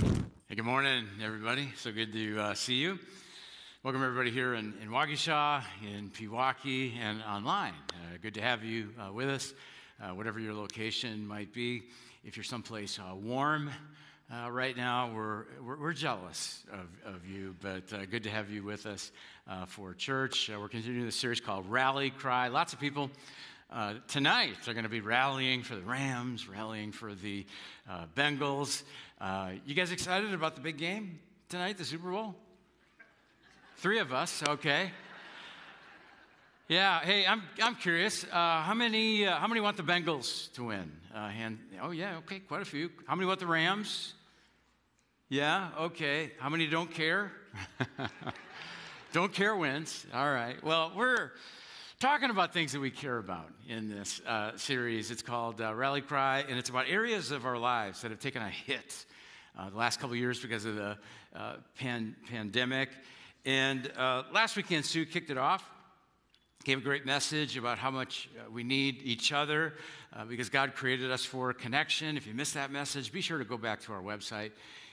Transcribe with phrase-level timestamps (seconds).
[0.00, 1.72] Hey, good morning, everybody.
[1.76, 2.98] So good to uh, see you.
[3.82, 7.74] Welcome, everybody, here in, in Waukesha, in Pewaukee, and online.
[7.90, 9.52] Uh, good to have you uh, with us,
[10.02, 11.82] uh, whatever your location might be.
[12.24, 13.70] If you're someplace uh, warm
[14.32, 18.62] uh, right now, we're, we're, we're, jealous of, of you, but good to have you
[18.62, 19.12] with us
[19.66, 20.48] for church.
[20.48, 22.48] we're continuing the series called Rally Cry.
[22.48, 23.10] Lots of people
[23.72, 27.46] uh, tonight, they're going to be rallying for the Rams, rallying for the
[27.88, 28.82] uh, Bengals.
[29.20, 31.18] Uh, you guys excited about the big game
[31.50, 32.34] tonight, the Super Bowl?
[33.76, 34.92] Three of us, okay.
[36.68, 38.24] Yeah, hey, I'm, I'm curious.
[38.24, 40.90] Uh, how, many, uh, how many want the Bengals to win?
[41.12, 42.90] hand, oh, yeah, okay, quite a few.
[43.04, 44.14] How many want the Rams?
[45.28, 46.32] Yeah, okay.
[46.38, 47.30] How many don't care?
[49.12, 50.06] don't care wins.
[50.14, 50.64] All right.
[50.64, 51.32] Well, we're
[52.00, 55.10] talking about things that we care about in this uh, series.
[55.10, 58.40] It's called uh, Rally Cry, and it's about areas of our lives that have taken
[58.40, 59.04] a hit
[59.58, 60.96] uh, the last couple years because of the
[61.36, 62.88] uh, pan- pandemic.
[63.44, 65.62] And uh, last weekend, Sue kicked it off,
[66.64, 69.74] gave a great message about how much uh, we need each other
[70.26, 72.16] because God created us for connection.
[72.16, 74.52] If you missed that message, be sure to go back to our website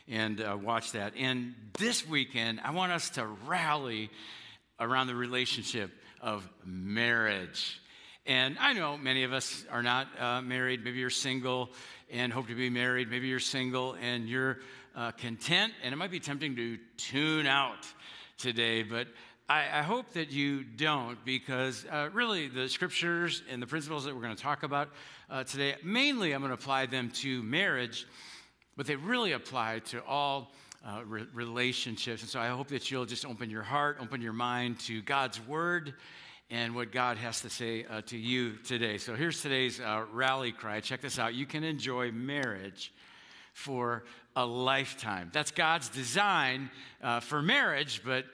[0.10, 1.14] and watch that.
[1.18, 4.10] And this weekend, I want us to rally
[4.78, 7.82] around the relationship of marriage.
[8.26, 10.84] And I know many of us are not uh, married.
[10.84, 11.70] Maybe you're single
[12.12, 13.10] and hope to be married.
[13.10, 14.60] Maybe you're single and you're
[14.96, 17.86] uh, content, and it might be tempting to tune out
[18.38, 19.08] today, but
[19.48, 24.14] I, I hope that you don't because uh, really the scriptures and the principles that
[24.16, 24.90] we're going to talk about
[25.30, 28.08] uh, today, mainly I'm going to apply them to marriage,
[28.76, 30.52] but they really apply to all
[30.86, 32.22] uh, re- relationships.
[32.22, 35.40] And so I hope that you'll just open your heart, open your mind to God's
[35.48, 35.94] word
[36.50, 38.98] and what God has to say uh, to you today.
[38.98, 40.80] So here's today's uh, rally cry.
[40.80, 41.34] Check this out.
[41.34, 42.94] You can enjoy marriage
[43.54, 44.04] for
[44.36, 45.30] a lifetime.
[45.34, 46.70] That's God's design
[47.02, 48.26] uh, for marriage, but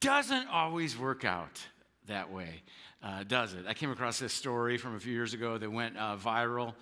[0.00, 1.64] doesn't always work out
[2.08, 2.62] that way,
[3.02, 3.64] uh, does it?
[3.66, 6.74] I came across this story from a few years ago that went uh, viral.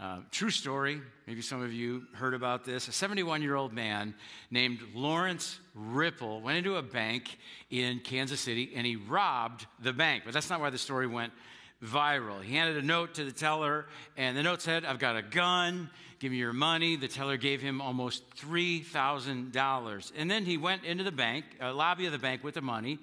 [0.00, 2.88] Uh, true story, maybe some of you heard about this.
[2.88, 4.14] A 71 year old man
[4.50, 7.38] named Lawrence Ripple went into a bank
[7.70, 10.24] in Kansas City and he robbed the bank.
[10.24, 11.32] But that's not why the story went
[11.84, 12.42] viral.
[12.42, 15.90] He handed a note to the teller, and the note said, I've got a gun,
[16.18, 16.96] give me your money.
[16.96, 20.12] The teller gave him almost $3,000.
[20.16, 22.98] And then he went into the bank, uh, lobby of the bank with the money.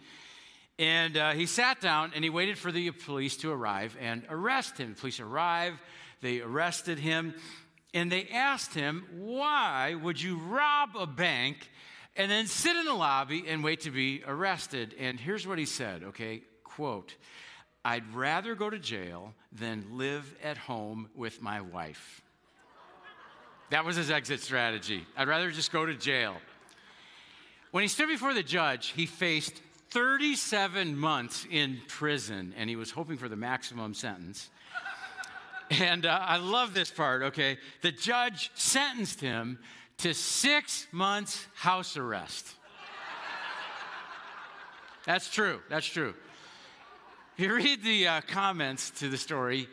[0.80, 4.78] And uh, he sat down and he waited for the police to arrive and arrest
[4.78, 4.94] him.
[4.96, 5.80] The police arrive,
[6.22, 7.34] they arrested him,
[7.94, 11.70] and they asked him, Why would you rob a bank
[12.16, 14.96] and then sit in the lobby and wait to be arrested?
[15.00, 16.44] And here's what he said, okay?
[16.64, 17.16] Quote,
[17.84, 22.22] I'd rather go to jail than live at home with my wife.
[23.72, 25.06] That was his exit strategy.
[25.18, 26.36] I'd rather just go to jail.
[27.72, 29.62] When he stood before the judge, he faced
[29.92, 34.50] 37 months in prison, and he was hoping for the maximum sentence.
[35.80, 37.58] And uh, I love this part, okay?
[37.82, 39.58] The judge sentenced him
[40.00, 42.56] to six months house arrest.
[45.06, 45.62] That's true.
[45.70, 46.14] That's true.
[47.38, 49.70] If you read the uh, comments to the story,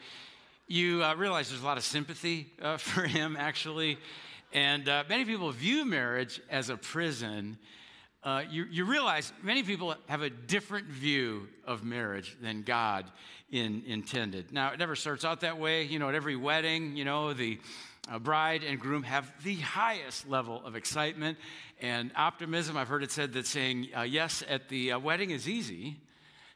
[0.69, 3.99] you uh, realize there's a lot of sympathy uh, for him, actually.
[4.53, 7.59] And uh, many people view marriage as a prison.
[8.25, 13.05] Uh, you, you realize many people have a different view of marriage than God
[13.51, 14.53] in, intended.
[14.53, 15.85] Now, it never starts out that way.
[15.85, 17.59] You know, at every wedding, you know, the
[18.11, 21.39] uh, bride and groom have the highest level of excitement
[21.81, 22.77] and optimism.
[22.77, 25.97] I've heard it said that saying uh, yes at the uh, wedding is easy,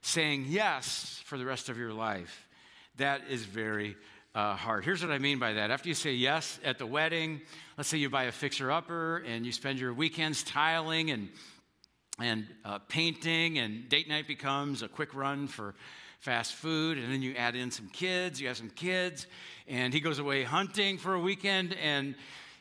[0.00, 2.48] saying yes for the rest of your life,
[2.96, 3.96] that is very
[4.34, 4.84] uh, hard.
[4.84, 5.70] Here's what I mean by that.
[5.70, 7.42] After you say yes at the wedding,
[7.76, 11.28] let's say you buy a fixer upper and you spend your weekends tiling and
[12.18, 15.74] and uh, painting, and date night becomes a quick run for
[16.20, 19.26] fast food, and then you add in some kids, you have some kids,
[19.66, 22.14] and he goes away hunting for a weekend, and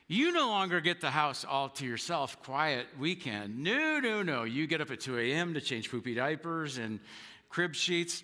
[0.07, 3.59] you no longer get the house all to yourself, quiet weekend.
[3.59, 4.45] No, no, no.
[4.45, 5.53] You get up at 2 a.m.
[5.53, 6.99] to change poopy diapers and
[7.49, 8.23] crib sheets,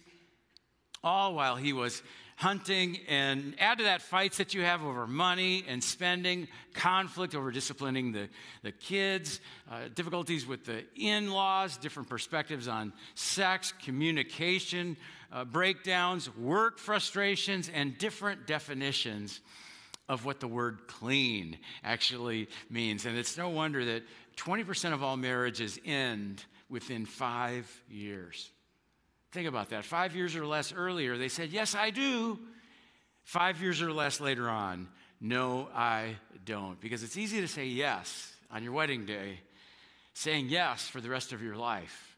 [1.03, 2.01] all while he was
[2.37, 7.49] hunting, and add to that fights that you have over money and spending, conflict over
[7.49, 8.29] disciplining the,
[8.61, 9.41] the kids,
[9.71, 14.95] uh, difficulties with the in laws, different perspectives on sex, communication,
[15.33, 19.39] uh, breakdowns, work frustrations, and different definitions
[20.07, 23.07] of what the word clean actually means.
[23.07, 24.03] And it's no wonder that
[24.37, 28.51] 20% of all marriages end within five years.
[29.31, 29.85] Think about that.
[29.85, 32.39] Five years or less earlier, they said, Yes, I do.
[33.23, 34.87] Five years or less later on,
[35.19, 36.15] no, I
[36.45, 36.79] don't.
[36.79, 39.41] Because it's easy to say yes on your wedding day,
[40.13, 42.15] saying yes for the rest of your life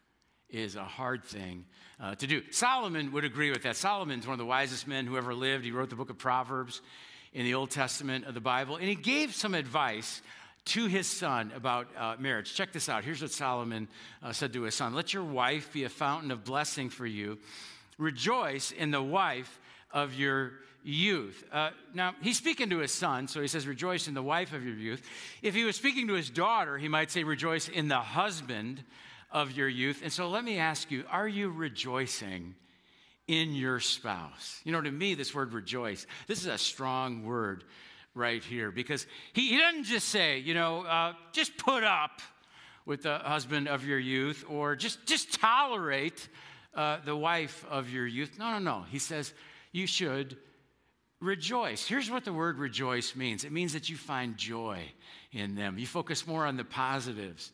[0.48, 1.64] is a hard thing
[2.00, 2.42] uh, to do.
[2.50, 3.76] Solomon would agree with that.
[3.76, 5.64] Solomon's one of the wisest men who ever lived.
[5.64, 6.80] He wrote the book of Proverbs
[7.32, 10.22] in the Old Testament of the Bible, and he gave some advice
[10.70, 12.54] to his son about uh, marriage.
[12.54, 13.04] Check this out.
[13.04, 13.88] Here's what Solomon
[14.22, 17.38] uh, said to his son Let your wife be a fountain of blessing for you.
[17.98, 20.52] Rejoice in the wife of your
[20.84, 21.44] youth.
[21.52, 24.64] Uh, now, he's speaking to his son, so he says, Rejoice in the wife of
[24.64, 25.02] your youth.
[25.42, 28.84] If he was speaking to his daughter, he might say, Rejoice in the husband
[29.32, 30.00] of your youth.
[30.04, 32.54] And so let me ask you, are you rejoicing
[33.26, 34.60] in your spouse?
[34.64, 37.64] You know, to me, this word rejoice, this is a strong word
[38.14, 42.20] right here because he, he doesn't just say, you know, uh, just put up
[42.86, 46.28] with the husband of your youth or just, just tolerate
[46.74, 48.38] uh, the wife of your youth.
[48.38, 48.84] No, no, no.
[48.90, 49.32] He says,
[49.72, 50.36] you should
[51.20, 51.86] rejoice.
[51.86, 54.80] Here's what the word rejoice means it means that you find joy
[55.32, 57.52] in them, you focus more on the positives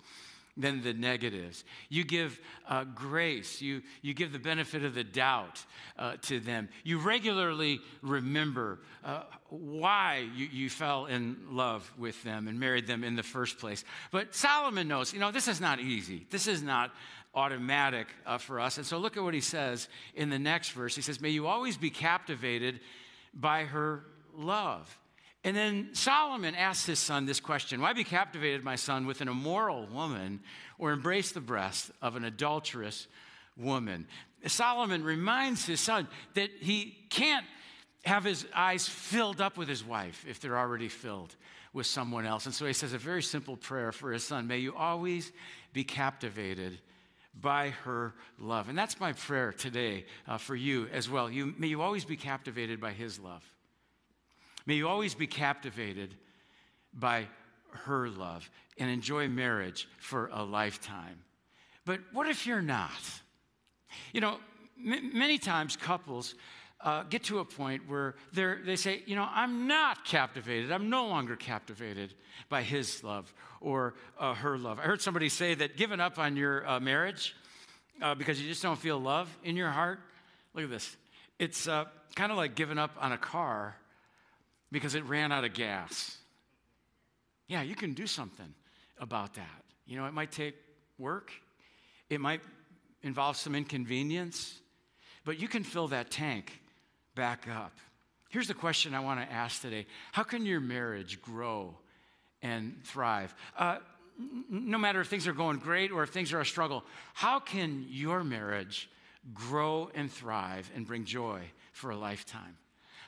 [0.57, 1.65] than the negatives.
[1.89, 5.65] You give uh, grace, you, you give the benefit of the doubt
[5.99, 6.69] uh, to them.
[6.83, 13.05] You regularly remember uh, why you, you fell in love with them and married them
[13.05, 13.85] in the first place.
[14.11, 16.27] But Solomon knows, you know, this is not easy.
[16.31, 16.93] This is not
[17.35, 18.79] automatic uh, for us.
[18.79, 20.97] And so look at what he says in the next verse.
[20.97, 22.81] He says, May you always be captivated
[23.35, 24.05] by her
[24.35, 24.99] love.
[25.47, 29.29] And then Solomon asked his son this question Why be captivated, my son, with an
[29.29, 30.41] immoral woman
[30.77, 33.07] or embrace the breast of an adulterous
[33.57, 34.09] woman?
[34.47, 37.47] Solomon reminds his son that he can't
[38.05, 41.37] have his eyes filled up with his wife if they're already filled
[41.73, 42.47] with someone else.
[42.47, 45.31] And so he says a very simple prayer for his son May you always
[45.73, 46.81] be captivated
[47.41, 48.69] by her love.
[48.69, 51.31] And that's my prayer today uh, for you as well.
[51.31, 53.45] You, may you always be captivated by his love.
[54.67, 56.15] May you always be captivated
[56.93, 57.29] by
[57.71, 61.19] her love and enjoy marriage for a lifetime.
[61.85, 62.91] But what if you're not?
[64.13, 64.39] You know,
[64.85, 66.35] m- many times couples
[66.81, 70.73] uh, get to a point where they say, you know, I'm not captivated.
[70.73, 72.15] I'm no longer captivated
[72.49, 74.79] by his love or uh, her love.
[74.79, 77.35] I heard somebody say that giving up on your uh, marriage
[78.03, 80.01] uh, because you just don't feel love in your heart.
[80.55, 80.97] Look at this.
[81.39, 83.77] It's uh, kind of like giving up on a car
[84.71, 86.17] because it ran out of gas.
[87.49, 88.53] Yeah, you can do something
[88.99, 89.63] about that.
[89.87, 90.55] You know, it might take
[90.99, 91.31] work,
[92.11, 92.41] it might
[93.03, 94.61] involve some inconvenience,
[95.25, 96.61] but you can fill that tank
[97.15, 97.73] back up.
[98.29, 101.77] Here's the question I want to ask today How can your marriage grow
[102.43, 103.35] and thrive?
[103.57, 103.79] Uh,
[104.49, 106.85] no matter if things are going great or if things are a struggle,
[107.15, 108.89] how can your marriage
[109.35, 111.43] grow and thrive and bring joy
[111.73, 112.57] for a lifetime?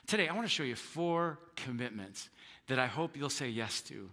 [0.09, 2.29] Today, I want to show you four commitments
[2.65, 4.09] that I hope you'll say yes to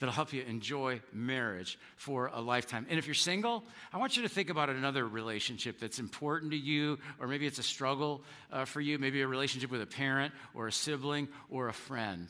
[0.00, 2.84] that'll help you enjoy marriage for a lifetime.
[2.90, 3.62] And if you're single,
[3.92, 7.60] I want you to think about another relationship that's important to you, or maybe it's
[7.60, 11.68] a struggle uh, for you, maybe a relationship with a parent or a sibling or
[11.68, 12.26] a friend,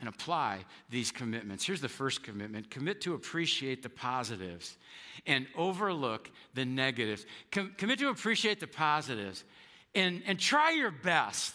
[0.00, 1.62] and apply these commitments.
[1.62, 4.78] Here's the first commitment commit to appreciate the positives
[5.26, 7.26] and overlook the negatives.
[7.52, 9.44] Com- commit to appreciate the positives
[9.94, 11.54] and, and try your best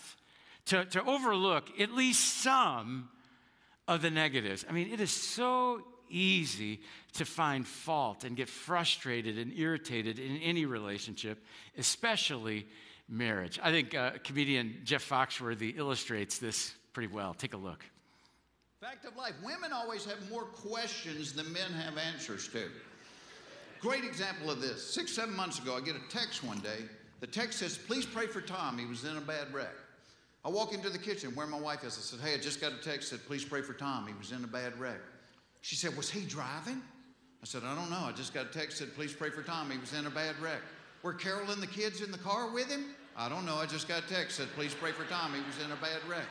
[0.65, 3.09] to, to overlook at least some
[3.87, 4.65] of the negatives.
[4.69, 6.81] I mean, it is so easy
[7.13, 11.44] to find fault and get frustrated and irritated in any relationship,
[11.77, 12.68] especially
[13.07, 13.59] marriage.
[13.61, 17.33] I think uh, comedian Jeff Foxworthy illustrates this pretty well.
[17.33, 17.83] Take a look.
[18.81, 22.69] Fact of life women always have more questions than men have answers to.
[23.80, 24.83] Great example of this.
[24.94, 26.85] Six, seven months ago, I get a text one day.
[27.19, 28.77] The text says, Please pray for Tom.
[28.77, 29.73] He was in a bad wreck.
[30.44, 31.98] I walk into the kitchen where my wife is.
[31.98, 34.07] I said, Hey, I just got a text said, Please pray for Tom.
[34.07, 35.00] He was in a bad wreck.
[35.62, 36.81] She said, Was he driving?
[37.44, 38.06] I said, I don't know.
[38.06, 39.69] I just got a text said, Please pray for Tom.
[39.69, 40.62] He was in a bad wreck.
[41.04, 42.86] Were Carol and the kids in the car with him?
[43.18, 43.56] I don't know.
[43.56, 45.33] I just got a text said, Please pray for Tom.
[45.33, 46.26] He was in a bad wreck.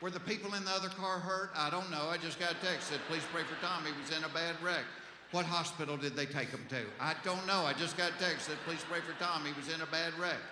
[0.00, 1.50] Were the people in the other car hurt?
[1.56, 2.08] I don't know.
[2.10, 3.84] I just got a text said, Please pray for Tom.
[3.84, 4.84] He was in a bad wreck.
[5.30, 6.80] What hospital did they take him to?
[7.00, 7.62] I don't know.
[7.64, 9.44] I just got a text said, Please pray for Tom.
[9.44, 10.42] He was in a bad wreck.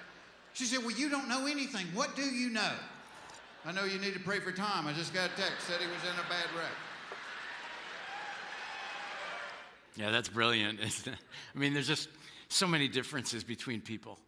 [0.53, 1.87] She said, Well, you don't know anything.
[1.95, 2.73] What do you know?
[3.65, 4.87] I know you need to pray for Tom.
[4.87, 6.73] I just got a text, said he was in a bad wreck.
[9.97, 10.81] Yeah, that's brilliant.
[11.55, 12.09] I mean, there's just
[12.49, 14.19] so many differences between people,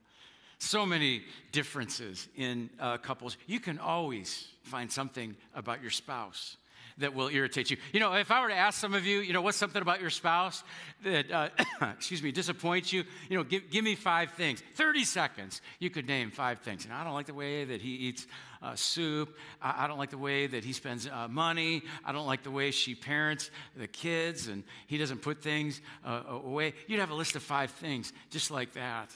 [0.59, 3.39] so many differences in uh, couples.
[3.47, 6.59] You can always find something about your spouse
[6.99, 7.76] that will irritate you.
[7.92, 10.00] You know, if I were to ask some of you, you know, what's something about
[10.00, 10.62] your spouse
[11.04, 11.49] that, uh,
[11.96, 13.04] excuse me, disappoints you?
[13.28, 14.62] You know, give, give me five things.
[14.75, 16.84] 30 seconds, you could name five things.
[16.84, 18.26] And I don't like the way that he eats
[18.62, 19.37] uh, soup.
[19.61, 21.82] I, I, don't like the way that he spends uh, money.
[22.04, 26.22] I don't like the way she parents the kids and he doesn't put things uh,
[26.28, 26.75] away.
[26.87, 29.11] You'd have a list of five things just like that.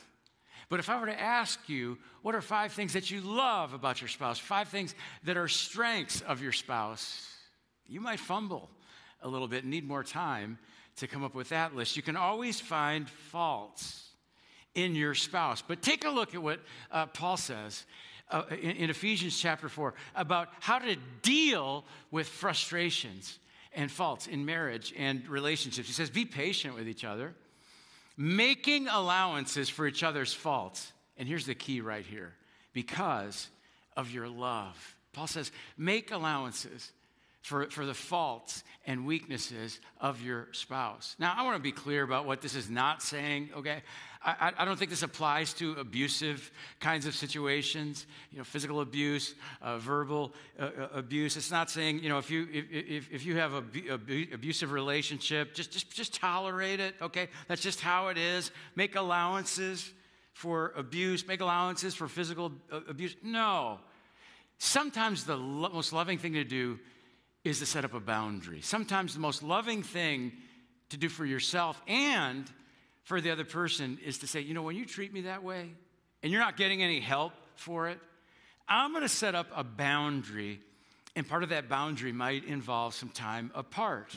[0.68, 4.00] But if I were to ask you, what are five things that you love about
[4.00, 4.38] your spouse?
[4.38, 7.35] Five things that are strengths of your spouse?
[7.88, 8.70] You might fumble
[9.22, 10.58] a little bit need more time
[10.96, 11.96] to come up with that list.
[11.96, 14.08] You can always find faults
[14.74, 15.62] in your spouse.
[15.62, 17.84] But take a look at what uh, Paul says
[18.30, 23.38] uh, in, in Ephesians chapter 4 about how to deal with frustrations
[23.74, 25.88] and faults in marriage and relationships.
[25.88, 27.34] He says, Be patient with each other
[28.16, 30.92] making allowances for each other's faults.
[31.18, 32.34] And here's the key right here
[32.72, 33.48] because
[33.96, 34.96] of your love.
[35.12, 36.92] Paul says, make allowances
[37.46, 41.14] for, for the faults and weaknesses of your spouse.
[41.20, 43.82] Now, I want to be clear about what this is not saying, okay?
[44.20, 46.50] I, I don't think this applies to abusive
[46.80, 51.36] kinds of situations, you know, physical abuse, uh, verbal uh, uh abuse.
[51.36, 53.62] It's not saying, you know, if you, if, if you have a
[54.34, 57.28] abusive relationship, just, just, just tolerate it, okay?
[57.46, 58.50] That's just how it is.
[58.74, 59.92] Make allowances
[60.32, 63.14] for abuse, make allowances for physical uh, abuse.
[63.22, 63.78] No.
[64.58, 66.80] Sometimes the lo- most loving thing to do
[67.46, 68.60] is to set up a boundary.
[68.60, 70.32] Sometimes the most loving thing
[70.90, 72.50] to do for yourself and
[73.04, 75.70] for the other person is to say, you know, when you treat me that way
[76.22, 77.98] and you're not getting any help for it,
[78.68, 80.60] I'm going to set up a boundary.
[81.14, 84.14] And part of that boundary might involve some time apart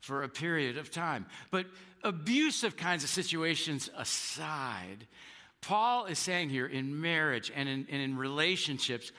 [0.00, 1.26] for a period of time.
[1.50, 1.66] But
[2.02, 5.06] abusive kinds of situations aside,
[5.60, 9.12] Paul is saying here in marriage and in, and in relationships,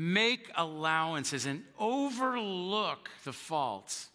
[0.00, 4.08] make allowances and overlook the faults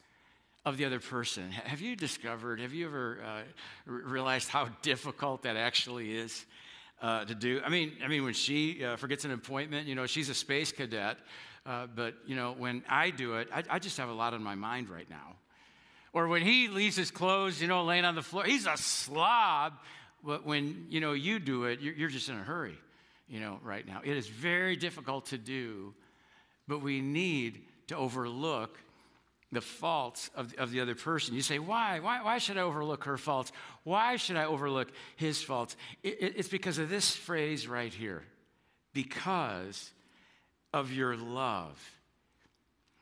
[0.65, 1.51] of the other person.
[1.51, 3.42] Have you discovered, have you ever uh,
[3.86, 6.44] realized how difficult that actually is
[7.04, 7.62] uh, to do?
[7.63, 10.72] I mean, I mean, when she uh, forgets an appointment, you know, she's a space
[10.72, 11.18] cadet,
[11.68, 14.42] uh, but, you know, when I do it, I, I, just have a lot on
[14.42, 15.36] my mind right now.
[16.13, 19.74] Or when he leaves his clothes, you know, laying on the floor, he's a slob,
[20.24, 22.77] but when, you know, you do it, you're, you're just in a hurry,
[23.27, 24.01] you know, right now.
[24.03, 25.94] It is very difficult to do,
[26.67, 28.77] but we need to overlook
[29.51, 31.36] the faults of, of the other person.
[31.36, 32.00] You say, why?
[32.00, 32.22] why?
[32.24, 33.51] Why should I overlook her faults?
[33.84, 35.75] Why should I overlook his faults?
[36.03, 38.24] It, it, it's because of this phrase right here
[38.96, 39.91] because
[40.74, 41.79] of your love.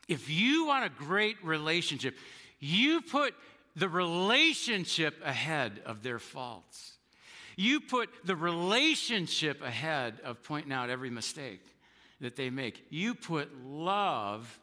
[0.10, 2.18] If you want a great relationship,
[2.60, 3.34] you put
[3.76, 6.93] the relationship ahead of their faults.
[7.56, 11.62] You put the relationship ahead of pointing out every mistake
[12.22, 12.86] that they make.
[12.90, 14.60] You put love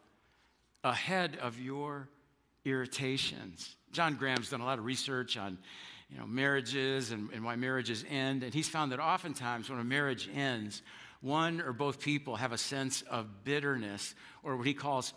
[0.83, 2.09] ahead of your
[2.65, 3.75] irritations.
[3.91, 5.57] John Gottman's done a lot of research on
[6.09, 9.83] you know, marriages and, and why marriages end, and he's found that oftentimes when a
[9.83, 10.81] marriage ends,
[11.21, 15.13] one or both people have a sense of bitterness or what he calls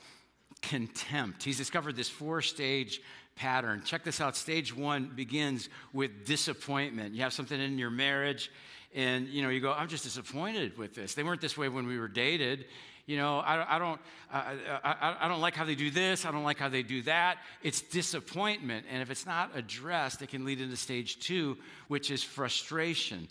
[0.62, 1.42] contempt.
[1.42, 3.00] He's discovered this four stage
[3.36, 3.82] pattern.
[3.84, 4.36] Check this out.
[4.36, 7.14] Stage one begins with disappointment.
[7.14, 8.50] You have something in your marriage,
[8.94, 11.86] and you know you go, "I'm just disappointed with this." They weren't this way when
[11.86, 12.66] we were dated,
[13.06, 14.00] you know, I, I don't,
[14.32, 16.24] I, I, I, don't like how they do this.
[16.24, 17.38] I don't like how they do that.
[17.62, 18.86] It's disappointment.
[18.90, 23.28] And if it's not addressed, it can lead into stage two, which is frustration.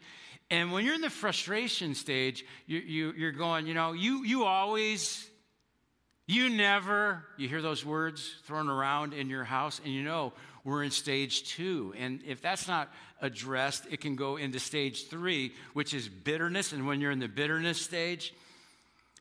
[0.52, 4.44] And when you're in the frustration stage, you, you, you're going, you know, you, you
[4.44, 5.28] always,
[6.26, 10.84] you never, you hear those words thrown around in your house, and you know, we're
[10.84, 11.94] in stage two.
[11.98, 12.90] And if that's not
[13.22, 16.72] addressed, it can go into stage three, which is bitterness.
[16.72, 18.34] And when you're in the bitterness stage,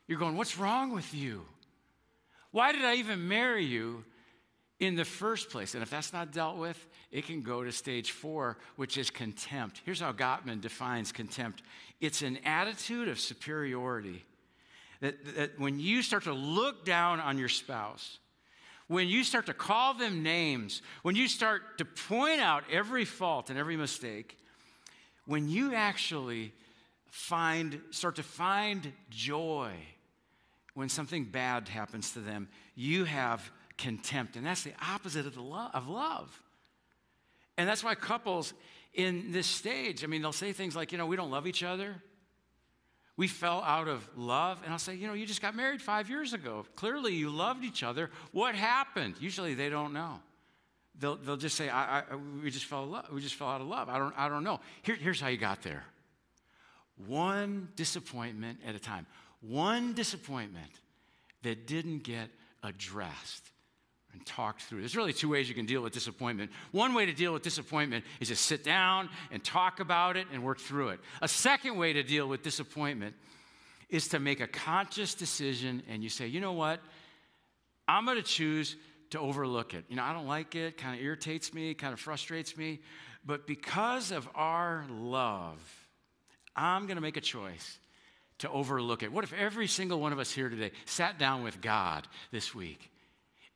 [0.07, 1.43] you're going, What's wrong with you?
[2.51, 4.05] Why did I even marry you
[4.79, 5.73] in the first place?
[5.73, 9.81] And if that's not dealt with, it can go to stage four, which is contempt.
[9.83, 11.63] Here's how Gottman defines contempt
[11.99, 14.23] it's an attitude of superiority.
[15.03, 18.19] That, that when you start to look down on your spouse,
[18.87, 23.49] when you start to call them names, when you start to point out every fault
[23.49, 24.37] and every mistake,
[25.25, 26.53] when you actually
[27.09, 29.71] find, start to find joy
[30.73, 34.37] when something bad happens to them, you have contempt.
[34.37, 36.41] And that's the opposite of, the lo- of love.
[37.57, 38.53] And that's why couples
[38.93, 41.61] in this stage, I mean, they'll say things like, you know, we don't love each
[41.61, 42.01] other.
[43.15, 44.61] We fell out of love.
[44.63, 46.65] And I'll say, you know, you just got married five years ago.
[46.75, 48.09] Clearly you loved each other.
[48.31, 49.15] What happened?
[49.19, 50.19] Usually they don't know.
[50.99, 52.03] They'll, they'll just say, I, I,
[52.43, 53.05] we, just fell love.
[53.11, 53.89] we just fell out of love.
[53.89, 54.59] I don't, I don't know.
[54.83, 55.83] Here, here's how you got there
[57.07, 59.05] one disappointment at a time
[59.41, 60.71] one disappointment
[61.41, 62.29] that didn't get
[62.61, 63.51] addressed
[64.13, 64.79] and talked through.
[64.79, 66.51] There's really two ways you can deal with disappointment.
[66.71, 70.43] One way to deal with disappointment is to sit down and talk about it and
[70.43, 70.99] work through it.
[71.21, 73.15] A second way to deal with disappointment
[73.89, 76.79] is to make a conscious decision and you say, you know what?
[77.87, 78.75] I'm going to choose
[79.11, 79.85] to overlook it.
[79.89, 82.79] You know, I don't like it, kind of irritates me, kind of frustrates me,
[83.25, 85.59] but because of our love,
[86.55, 87.77] I'm going to make a choice
[88.39, 89.11] to overlook it.
[89.11, 92.89] What if every single one of us here today sat down with God this week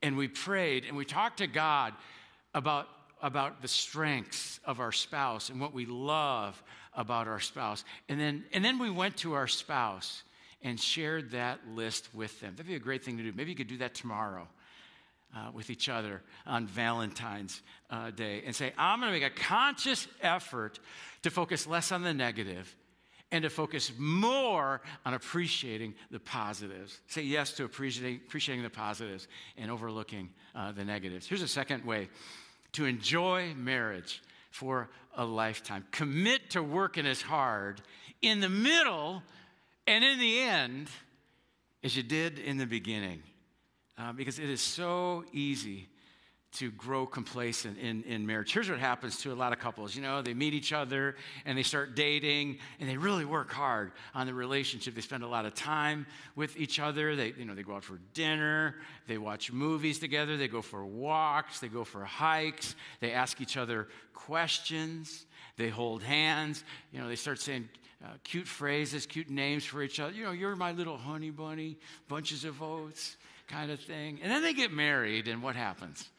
[0.02, 1.94] and we prayed and we talked to God
[2.54, 2.88] about,
[3.22, 6.62] about the strengths of our spouse and what we love
[6.94, 7.84] about our spouse?
[8.10, 10.24] And then, and then we went to our spouse
[10.62, 12.54] and shared that list with them.
[12.56, 13.32] That'd be a great thing to do.
[13.36, 14.48] Maybe you could do that tomorrow.
[15.36, 19.36] Uh, with each other on Valentine's uh, Day and say, I'm going to make a
[19.36, 20.80] conscious effort
[21.24, 22.74] to focus less on the negative
[23.32, 27.00] and to focus more on appreciating the positives.
[27.08, 31.28] Say yes to appreciating, appreciating the positives and overlooking uh, the negatives.
[31.28, 32.10] Here's a second way
[32.74, 35.86] to enjoy marriage for a lifetime.
[35.92, 37.82] Commit to working as hard
[38.22, 39.22] in the middle
[39.86, 40.90] and in the end
[41.84, 43.22] as you did in the beginning.
[43.98, 45.90] Uh, because it is so easy
[46.60, 48.52] to grow complacent in, in marriage.
[48.52, 49.96] Here's what happens to a lot of couples.
[49.96, 53.92] You know, they meet each other and they start dating and they really work hard
[54.16, 54.96] on the relationship.
[54.96, 57.16] They spend a lot of time with each other.
[57.16, 58.76] They, you know, they go out for dinner,
[59.08, 63.58] they watch movies together, they go for walks, they go for hikes, they ask each
[63.58, 65.26] other questions,
[65.58, 67.70] they hold hands, you know, they start saying
[68.04, 70.14] uh, cute phrases, cute names for each other.
[70.14, 74.20] You know, you're my little honey bunny, bunches of oats kind of thing.
[74.22, 76.10] And then they get married, and what happens?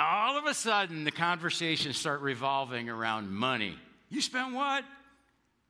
[0.00, 3.76] All of a sudden the conversations start revolving around money.
[4.08, 4.84] You spent what?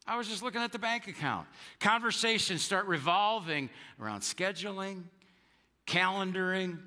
[0.06, 1.46] I was just looking at the bank account.
[1.78, 3.68] Conversations start revolving
[4.00, 5.02] around scheduling,
[5.86, 6.78] calendaring,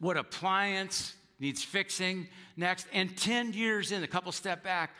[0.00, 2.86] what appliance needs fixing next.
[2.92, 4.90] And 10 years in, a couple step back,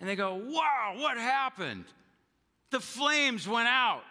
[0.00, 1.84] and they go, Wow, what happened?
[2.70, 4.02] The flames went out.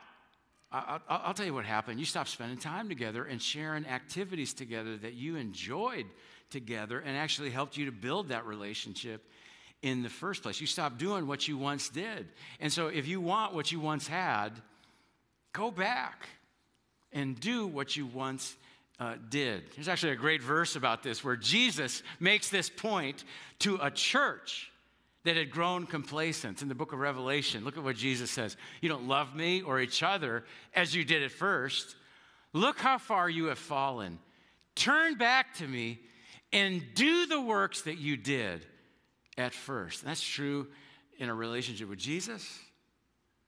[0.72, 2.00] I'll, I'll, tell you what happened.
[2.00, 6.06] You stopped spending time together and sharing activities together that you enjoyed
[6.52, 9.28] together and actually helped you to build that relationship
[9.82, 10.62] in the first place.
[10.62, 12.28] You stopped doing what you once did.
[12.60, 14.50] And so, if you want what you once had,
[15.54, 16.28] go back
[17.12, 18.56] and do what you once
[19.00, 19.64] uh, did.
[19.76, 23.24] There's actually a great verse about this where Jesus makes this point
[23.60, 24.72] to a church
[25.24, 27.64] that had grown complacent in the book of Revelation.
[27.64, 30.44] Look at what Jesus says You don't love me or each other
[30.76, 31.96] as you did at first.
[32.54, 34.20] Look how far you have fallen.
[34.76, 36.00] Turn back to me
[36.54, 38.66] and do the works that you did
[39.38, 40.04] at first.
[40.04, 40.68] That's true
[41.18, 42.60] in a relationship with Jesus.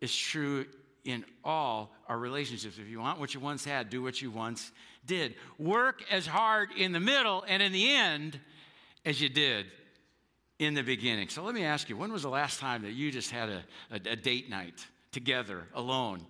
[0.02, 0.66] It's true
[1.06, 2.78] in all our relationships.
[2.78, 4.72] If you want what you once had, do what you once
[5.06, 5.36] did.
[5.60, 8.40] Work as hard in the middle and in the end
[9.06, 9.66] as you did
[10.60, 11.30] in the beginning.
[11.30, 13.64] So let me ask you when was the last time that you just had a,
[13.92, 16.26] a, a date night together, alone,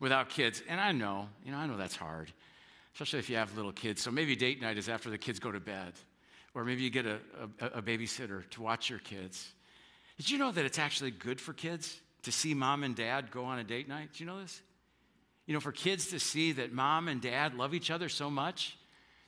[0.00, 0.62] without kids?
[0.68, 2.32] And I know, you know, I know that's hard,
[2.94, 4.02] especially if you have little kids.
[4.02, 5.92] So maybe date night is after the kids go to bed.
[6.54, 7.18] Or maybe you get a,
[7.60, 9.52] a, a babysitter to watch your kids.
[10.16, 13.44] Did you know that it's actually good for kids to see mom and dad go
[13.44, 14.12] on a date night?
[14.12, 14.60] Did you know this?
[15.46, 18.76] You know, for kids to see that mom and dad love each other so much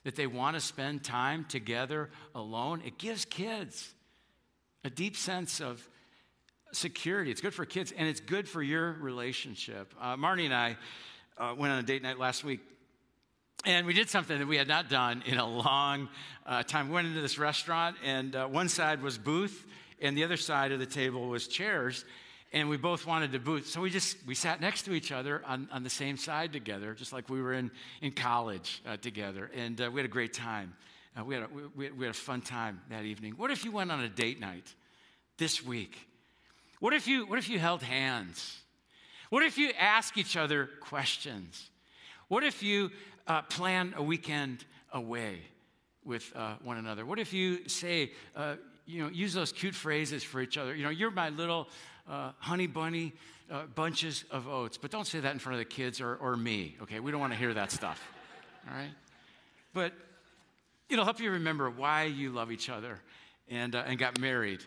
[0.03, 3.93] that they want to spend time together alone, it gives kids
[4.83, 5.87] a deep sense of
[6.73, 7.31] security.
[7.31, 9.93] It's good for kids and it's good for your relationship.
[9.99, 10.77] Uh, Marnie and I
[11.37, 12.61] uh, went on a date night last week
[13.65, 16.09] and we did something that we had not done in a long
[16.45, 16.89] uh, time.
[16.89, 19.65] We went into this restaurant, and uh, one side was booth,
[20.01, 22.05] and the other side of the table was chairs.
[22.53, 23.67] And we both wanted to booth.
[23.67, 26.93] So we just we sat next to each other on, on the same side together,
[26.93, 29.49] just like we were in, in college uh, together.
[29.55, 30.73] And uh, we had a great time.
[31.17, 33.35] Uh, we, had a, we, we had a fun time that evening.
[33.37, 34.73] What if you went on a date night
[35.37, 35.97] this week?
[36.81, 38.57] What if you, what if you held hands?
[39.29, 41.69] What if you ask each other questions?
[42.27, 42.91] What if you
[43.27, 45.39] uh, plan a weekend away
[46.03, 47.05] with uh, one another?
[47.05, 48.55] What if you say, uh,
[48.85, 50.75] you know, use those cute phrases for each other?
[50.75, 51.67] You know, you're my little
[52.09, 53.13] uh, honey bunny
[53.51, 56.35] uh, bunches of oats, but don't say that in front of the kids or, or
[56.37, 56.99] me, okay?
[56.99, 58.01] We don't want to hear that stuff,
[58.69, 58.91] all right?
[59.73, 59.93] But
[60.89, 62.99] it'll help you remember why you love each other
[63.49, 64.61] and, uh, and got married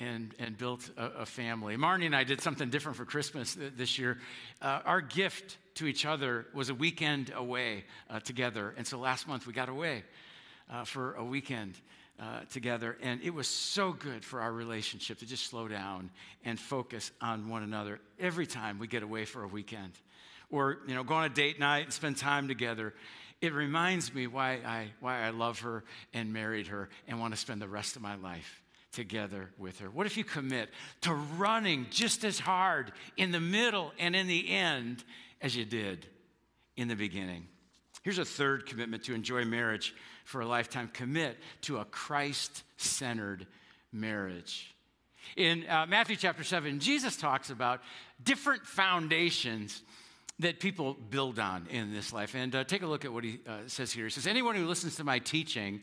[0.00, 1.76] and, and built a, a, family.
[1.76, 4.18] Marnie and I did something different for Christmas th- this year.
[4.60, 8.74] Uh, our gift to each other was a weekend away uh, together.
[8.76, 10.02] And so last month we got away
[10.70, 11.78] uh, for a weekend
[12.18, 12.96] uh, together.
[13.02, 16.10] And it was so good for our relationship to just slow down
[16.44, 19.92] and focus on one another every time we get away for a weekend.
[20.50, 22.94] Or, you know, go on a date night and spend time together
[23.40, 27.36] it reminds me why I, why I love her and married her and want to
[27.38, 28.63] spend the rest of my life
[28.94, 29.90] together with her?
[29.90, 30.70] What if you commit
[31.02, 35.04] to running just as hard in the middle and in the end
[35.40, 36.06] as you did
[36.76, 37.46] in the beginning?
[38.02, 43.46] Here's a third commitment to enjoy marriage for a lifetime commit to a Christ centered
[43.92, 44.74] marriage.
[45.36, 47.80] In uh, Matthew chapter 7, Jesus talks about
[48.22, 49.82] different foundations
[50.40, 52.34] that people build on in this life.
[52.34, 54.04] And uh, take a look at what he uh, says here.
[54.04, 55.80] He says, Anyone who listens to my teaching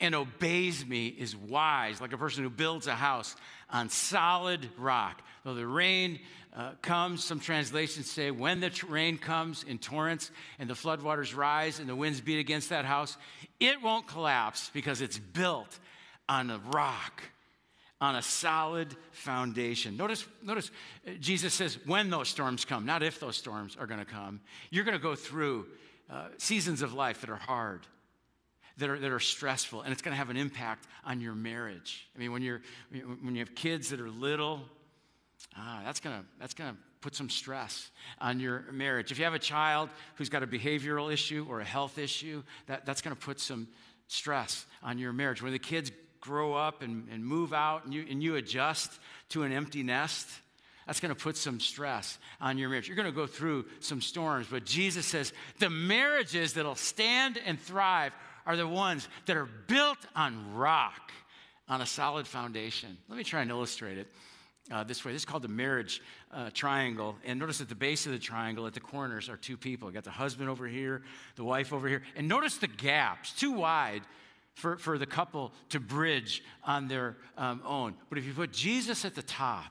[0.00, 3.34] and obeys me is wise, like a person who builds a house
[3.70, 5.22] on solid rock.
[5.44, 6.20] Though the rain
[6.54, 11.78] uh, comes, some translations say, when the rain comes in torrents and the floodwaters rise
[11.78, 13.16] and the winds beat against that house,
[13.60, 15.78] it won't collapse because it's built
[16.28, 17.22] on a rock
[18.00, 19.96] on a solid foundation.
[19.96, 20.70] Notice, notice
[21.06, 24.40] uh, Jesus says when those storms come, not if those storms are going to come.
[24.70, 25.66] You're going to go through
[26.10, 27.86] uh, seasons of life that are hard,
[28.78, 32.06] that are, that are stressful, and it's going to have an impact on your marriage.
[32.14, 32.60] I mean, when, you're,
[33.22, 34.60] when you have kids that are little,
[35.56, 39.12] ah, that's going to that's to put some stress on your marriage.
[39.12, 42.84] If you have a child who's got a behavioral issue or a health issue, that,
[42.84, 43.68] that's going to put some
[44.08, 45.40] stress on your marriage.
[45.40, 48.90] When the kids grow up and, and move out and you, and you adjust
[49.28, 50.28] to an empty nest,
[50.86, 52.88] that's going to put some stress on your marriage.
[52.88, 57.60] You're going to go through some storms, but Jesus says the marriages that'll stand and
[57.60, 58.12] thrive
[58.46, 61.12] are the ones that are built on rock,
[61.68, 62.96] on a solid foundation.
[63.08, 64.08] Let me try and illustrate it.
[64.68, 65.12] Uh, this way.
[65.12, 67.14] This is called the marriage uh, triangle.
[67.24, 69.88] And notice at the base of the triangle, at the corners, are two people.
[69.88, 71.02] You got the husband over here,
[71.36, 72.02] the wife over here.
[72.16, 74.02] And notice the gaps, too wide
[74.54, 77.94] for, for the couple to bridge on their um, own.
[78.08, 79.70] But if you put Jesus at the top,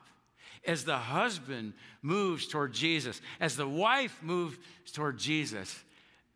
[0.66, 4.56] as the husband moves toward Jesus, as the wife moves
[4.94, 5.84] toward Jesus,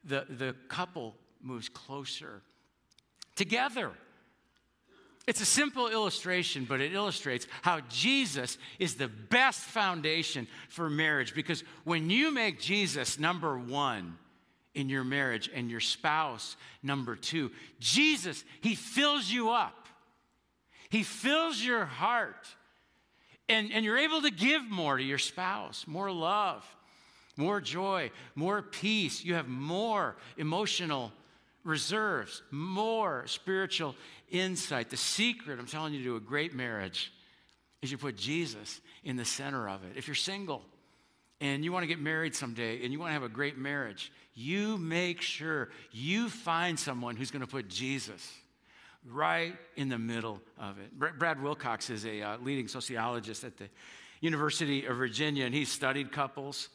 [0.04, 2.42] the, the couple moves closer
[3.36, 3.90] together.
[5.26, 11.34] It's a simple illustration, but it illustrates how Jesus is the best foundation for marriage
[11.34, 14.16] because when you make Jesus number one,
[14.74, 17.50] in your marriage and your spouse, number two.
[17.78, 19.88] Jesus, He fills you up,
[20.88, 22.48] He fills your heart,
[23.48, 26.64] and, and you're able to give more to your spouse, more love,
[27.36, 29.24] more joy, more peace.
[29.24, 31.12] You have more emotional
[31.64, 33.94] reserves, more spiritual
[34.30, 34.90] insight.
[34.90, 37.12] The secret, I'm telling you, to a great marriage
[37.82, 39.96] is you put Jesus in the center of it.
[39.96, 40.62] If you're single,
[41.40, 44.12] and you want to get married someday and you want to have a great marriage,
[44.34, 48.30] you make sure you find someone who's going to put Jesus
[49.08, 51.18] right in the middle of it.
[51.18, 53.68] Brad Wilcox is a uh, leading sociologist at the
[54.20, 56.68] University of Virginia, and he studied couples.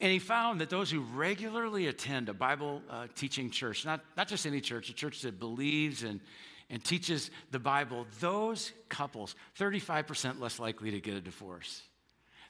[0.00, 4.28] And he found that those who regularly attend a Bible uh, teaching church, not, not
[4.28, 6.20] just any church, a church that believes and,
[6.68, 11.82] and teaches the Bible, those couples, 35% less likely to get a divorce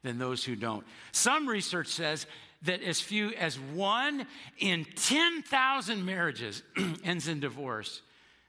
[0.02, 0.84] than those who don't.
[1.12, 2.26] Some research says
[2.62, 4.26] that as few as one
[4.58, 6.62] in 10,000 marriages
[7.04, 8.02] ends in divorce,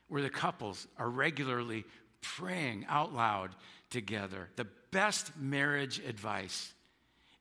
[0.08, 1.84] where the couples are regularly
[2.22, 3.52] praying out loud
[3.90, 4.50] together.
[4.56, 6.74] The best marriage advice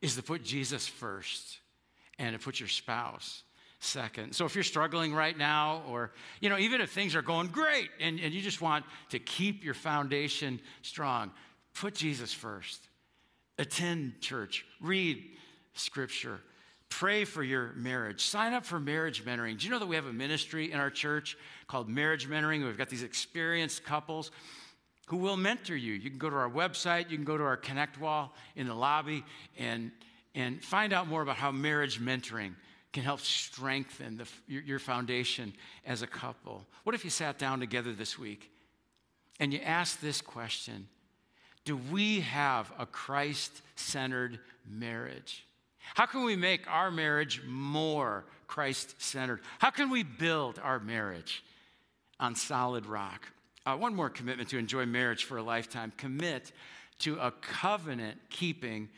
[0.03, 1.59] is to put Jesus first
[2.19, 3.43] and to put your spouse
[3.79, 4.35] second.
[4.35, 7.89] So if you're struggling right now, or you know, even if things are going great
[8.01, 11.31] and, and you just want to keep your foundation strong,
[11.75, 12.89] put Jesus first
[13.59, 15.25] attend church, read
[15.73, 16.41] scripture,
[16.89, 19.59] pray for your marriage, sign up for marriage mentoring.
[19.59, 22.65] Do you know that we have a ministry in our church called Marriage Mentoring?
[22.65, 24.31] We've got these experienced couples
[25.07, 25.95] who will mentor you.
[25.95, 28.75] You can go to our website, you can go to our Connect wall in the
[28.75, 29.25] lobby
[29.59, 29.90] and,
[30.35, 32.55] and find out more about how marriage mentoring
[32.92, 35.53] can help strengthen the, your, your foundation
[35.85, 36.64] as a couple.
[36.85, 38.51] What if you sat down together this week
[39.40, 40.88] and you asked this question?
[41.66, 45.45] do we have a Christ centered marriage?
[45.95, 49.40] How can we make our marriage more Christ centered?
[49.59, 51.45] How can we build our marriage
[52.19, 53.27] on solid rock?
[53.67, 56.53] Uh, one more commitment to enjoy marriage for a lifetime commit
[57.01, 58.89] to a covenant keeping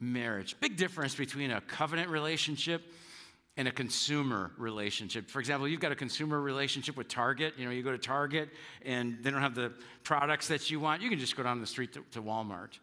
[0.00, 0.58] marriage.
[0.60, 2.82] Big difference between a covenant relationship
[3.58, 5.28] and a consumer relationship.
[5.28, 7.54] For example, you've got a consumer relationship with Target.
[7.58, 8.48] You know, you go to Target
[8.82, 11.02] and they don't have the products that you want.
[11.02, 12.78] You can just go down the street to, to Walmart.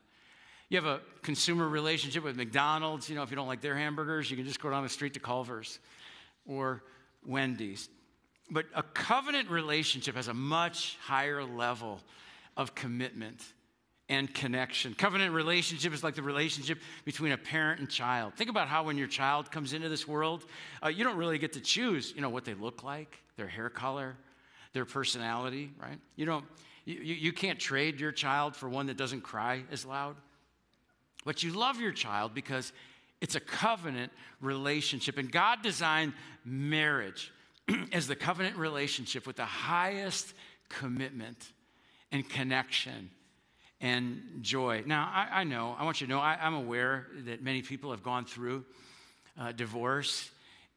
[0.69, 3.09] You have a consumer relationship with McDonald's.
[3.09, 5.15] You know, if you don't like their hamburgers, you can just go down the street
[5.15, 5.79] to Culver's
[6.45, 6.83] or
[7.25, 7.89] Wendy's.
[8.49, 11.99] But a covenant relationship has a much higher level
[12.55, 13.41] of commitment
[14.07, 14.93] and connection.
[14.93, 18.33] Covenant relationship is like the relationship between a parent and child.
[18.35, 20.45] Think about how when your child comes into this world,
[20.83, 23.69] uh, you don't really get to choose, you know, what they look like, their hair
[23.69, 24.15] color,
[24.73, 25.99] their personality, right?
[26.15, 26.45] You don't,
[26.85, 30.15] you, you can't trade your child for one that doesn't cry as loud.
[31.25, 32.71] But you love your child because
[33.21, 35.17] it's a covenant relationship.
[35.17, 37.31] And God designed marriage
[37.91, 40.33] as the covenant relationship with the highest
[40.69, 41.51] commitment
[42.11, 43.09] and connection
[43.81, 44.83] and joy.
[44.85, 47.91] Now, I, I know, I want you to know, I, am aware that many people
[47.91, 48.65] have gone through
[49.39, 50.29] uh, divorce.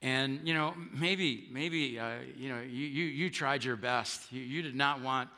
[0.02, 4.32] And, you know, maybe, maybe, uh, you know, you, you, you, tried your best.
[4.32, 5.28] You, you, did not want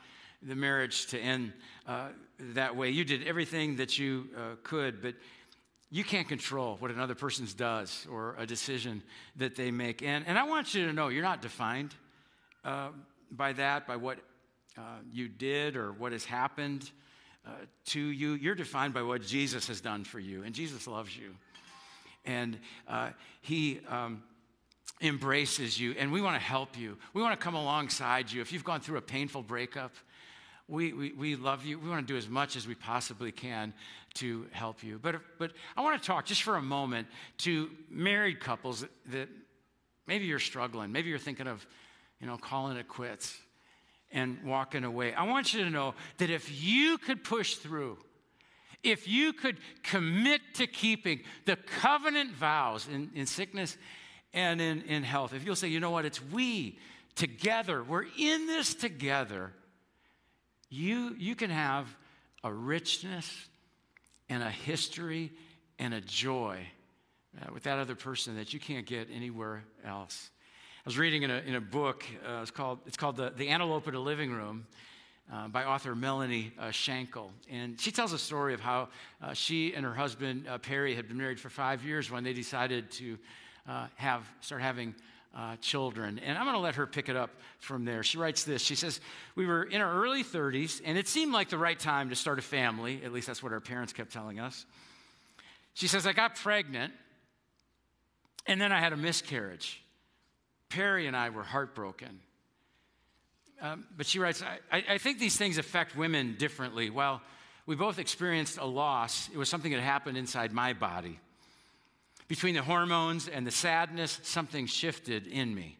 [0.41, 1.53] the marriage to end
[1.87, 2.09] uh,
[2.53, 2.89] that way.
[2.89, 5.15] You did everything that you uh, could, but
[5.91, 9.03] you can't control what another person does or a decision
[9.35, 10.01] that they make.
[10.01, 11.93] And, and I want you to know you're not defined
[12.63, 12.89] uh,
[13.29, 14.17] by that, by what
[14.77, 16.89] uh, you did or what has happened
[17.45, 17.51] uh,
[17.87, 18.33] to you.
[18.33, 21.35] You're defined by what Jesus has done for you, and Jesus loves you.
[22.23, 23.09] And uh,
[23.41, 24.23] He um,
[25.01, 26.97] embraces you, and we want to help you.
[27.13, 28.41] We want to come alongside you.
[28.41, 29.91] If you've gone through a painful breakup,
[30.71, 31.77] we, we, we love you.
[31.77, 33.73] We want to do as much as we possibly can
[34.15, 34.99] to help you.
[35.01, 37.07] But, but I want to talk just for a moment
[37.39, 39.29] to married couples that, that
[40.07, 40.91] maybe you're struggling.
[40.91, 41.65] Maybe you're thinking of,
[42.19, 43.37] you know, calling it quits
[44.11, 45.13] and walking away.
[45.13, 47.97] I want you to know that if you could push through,
[48.81, 53.77] if you could commit to keeping the covenant vows in, in sickness
[54.33, 56.79] and in, in health, if you'll say, you know what, it's we
[57.15, 59.51] together, we're in this together,
[60.71, 61.85] you, you can have
[62.43, 63.29] a richness
[64.29, 65.31] and a history
[65.77, 66.65] and a joy
[67.39, 70.31] uh, with that other person that you can't get anywhere else.
[70.77, 73.49] I was reading in a, in a book, uh, it's called, it's called the, the
[73.49, 74.65] Antelope in the Living Room
[75.31, 77.31] uh, by author Melanie uh, Shankle.
[77.49, 78.87] And she tells a story of how
[79.21, 82.33] uh, she and her husband, uh, Perry, had been married for five years when they
[82.33, 83.17] decided to
[83.67, 84.95] uh, have, start having
[85.61, 86.19] children.
[86.19, 88.03] And I'm going to let her pick it up from there.
[88.03, 88.99] She writes this She says,
[89.35, 92.39] We were in our early 30s, and it seemed like the right time to start
[92.39, 93.01] a family.
[93.03, 94.65] At least that's what our parents kept telling us.
[95.73, 96.93] She says, I got pregnant,
[98.45, 99.81] and then I had a miscarriage.
[100.69, 102.19] Perry and I were heartbroken.
[103.61, 106.89] Um, but she writes, I, I think these things affect women differently.
[106.89, 107.21] Well,
[107.67, 109.29] we both experienced a loss.
[109.31, 111.19] It was something that happened inside my body.
[112.31, 115.77] Between the hormones and the sadness, something shifted in me.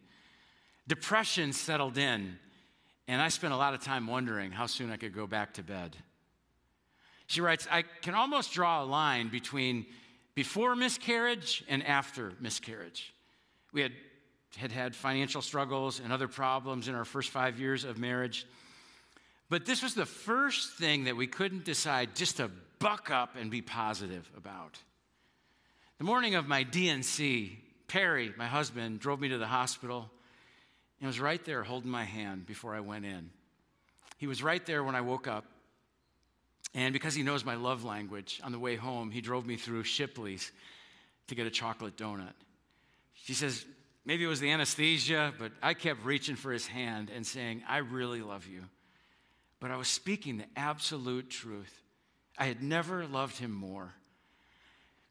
[0.85, 2.37] Depression settled in,
[3.07, 5.63] and I spent a lot of time wondering how soon I could go back to
[5.63, 5.95] bed.
[7.27, 9.85] She writes, I can almost draw a line between
[10.35, 13.13] before miscarriage and after miscarriage.
[13.71, 13.93] We had
[14.57, 18.45] had had financial struggles and other problems in our first five years of marriage.
[19.49, 23.49] But this was the first thing that we couldn't decide just to buck up and
[23.49, 24.79] be positive about.
[26.01, 30.09] The morning of my D&C, Perry, my husband, drove me to the hospital
[30.99, 33.29] and was right there holding my hand before I went in.
[34.17, 35.45] He was right there when I woke up.
[36.73, 39.83] And because he knows my love language, on the way home, he drove me through
[39.83, 40.51] Shipley's
[41.27, 42.33] to get a chocolate donut.
[43.13, 43.63] She says,
[44.03, 47.77] Maybe it was the anesthesia, but I kept reaching for his hand and saying, I
[47.77, 48.63] really love you.
[49.59, 51.83] But I was speaking the absolute truth.
[52.39, 53.93] I had never loved him more.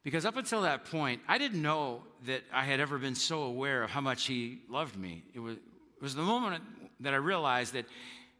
[0.02, 3.82] Because up until that point, I didn't know that I had ever been so aware
[3.82, 5.22] of how much he loved me.
[5.34, 6.64] It was, it was the moment
[7.00, 7.84] that I realized that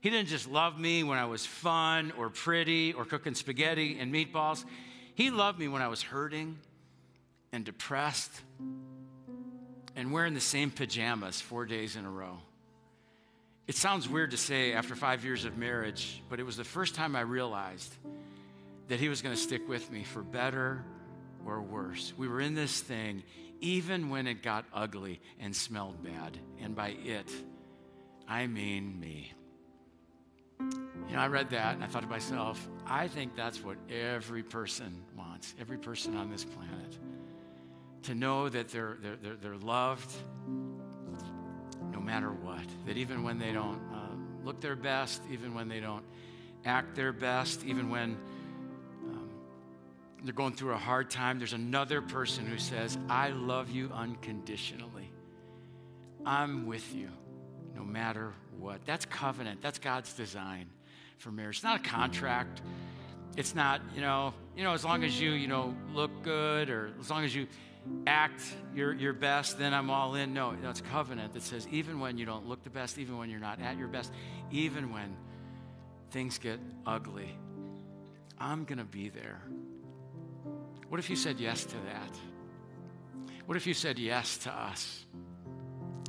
[0.01, 4.12] he didn't just love me when I was fun or pretty or cooking spaghetti and
[4.12, 4.64] meatballs.
[5.14, 6.59] He loved me when I was hurting
[7.53, 8.33] and depressed
[9.96, 12.38] and wearing the same pajamas four days in a row.
[13.66, 16.94] It sounds weird to say after five years of marriage, but it was the first
[16.94, 17.94] time I realized
[18.88, 20.83] that he was going to stick with me for better
[21.46, 22.12] or worse.
[22.16, 23.22] We were in this thing
[23.61, 26.38] even when it got ugly and smelled bad.
[26.61, 27.31] And by it,
[28.26, 29.33] I mean me.
[30.61, 34.42] You know, I read that and I thought to myself, I think that's what every
[34.42, 36.98] person wants, every person on this planet
[38.03, 40.11] to know that they're, they're, they're, loved
[40.46, 42.64] no matter what.
[42.87, 46.05] That even when they don't uh, look their best, even when they don't
[46.64, 48.16] act their best, even when
[50.24, 55.11] they're going through a hard time, there's another person who says, I love you unconditionally.
[56.24, 57.09] I'm with you
[57.74, 58.85] no matter what.
[58.85, 59.62] That's covenant.
[59.62, 60.66] That's God's design
[61.18, 61.56] for marriage.
[61.56, 62.62] It's not a contract.
[63.37, 66.92] It's not, you know, you know, as long as you, you know, look good or
[67.00, 67.46] as long as you
[68.06, 68.42] act
[68.74, 70.35] your, your best, then I'm all in.
[70.35, 73.40] No, that's covenant that says even when you don't look the best, even when you're
[73.40, 74.12] not at your best,
[74.50, 75.16] even when
[76.11, 77.30] things get ugly,
[78.38, 79.42] I'm going to be there.
[80.90, 82.18] What if you said yes to that?
[83.46, 85.07] What if you said yes to us?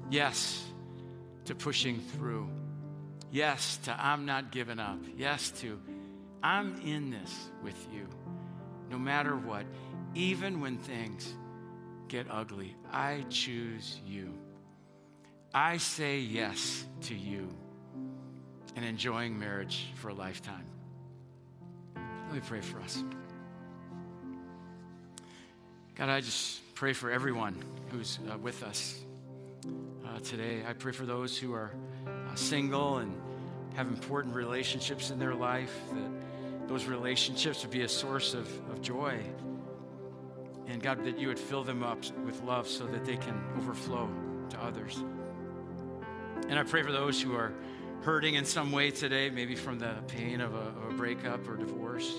[0.09, 0.65] Yes
[1.45, 2.49] to pushing through.
[3.31, 4.97] Yes to I'm not giving up.
[5.15, 5.79] Yes to
[6.41, 8.07] I'm in this with you.
[8.89, 9.65] No matter what,
[10.15, 11.31] even when things
[12.07, 14.33] get ugly, I choose you.
[15.53, 17.47] I say yes to you
[18.75, 20.65] and enjoying marriage for a lifetime.
[21.95, 23.03] Let me pray for us.
[26.01, 28.99] God, I just pray for everyone who's uh, with us
[30.03, 30.63] uh, today.
[30.67, 31.69] I pray for those who are
[32.07, 33.15] uh, single and
[33.75, 38.81] have important relationships in their life, that those relationships would be a source of, of
[38.81, 39.19] joy.
[40.65, 44.09] And God, that you would fill them up with love so that they can overflow
[44.49, 45.03] to others.
[46.49, 47.53] And I pray for those who are
[48.01, 51.57] hurting in some way today, maybe from the pain of a, of a breakup or
[51.57, 52.11] divorce.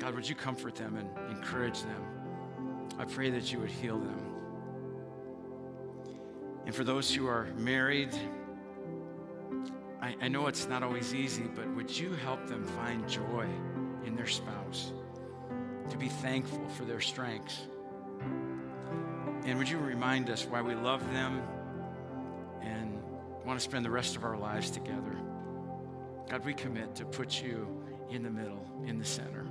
[0.00, 2.11] God, would you comfort them and encourage them?
[2.98, 4.32] I pray that you would heal them.
[6.66, 8.10] And for those who are married,
[10.00, 13.46] I, I know it's not always easy, but would you help them find joy
[14.04, 14.92] in their spouse?
[15.90, 17.66] To be thankful for their strengths.
[19.44, 21.42] And would you remind us why we love them
[22.62, 23.02] and
[23.44, 25.16] want to spend the rest of our lives together?
[26.30, 27.66] God, we commit to put you
[28.10, 29.46] in the middle, in the center.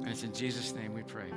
[0.00, 1.30] And it's in Jesus' name we pray.